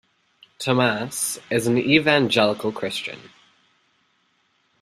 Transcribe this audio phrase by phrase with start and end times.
[0.57, 3.29] Thomas is an evangelical Christian.